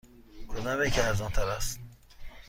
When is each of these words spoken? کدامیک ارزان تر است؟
کدامیک 0.47 0.99
ارزان 0.99 1.31
تر 1.31 1.49
است؟ 1.49 1.79